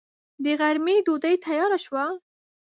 د 0.43 0.45
غرمې 0.59 0.95
ډوډۍ 1.05 1.35
تياره 1.45 1.77
شوه. 1.85 2.05